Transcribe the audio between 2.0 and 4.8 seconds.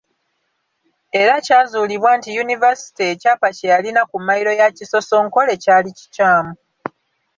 nti Yunivasite ekyapa kyeyalina ku mmayiro ya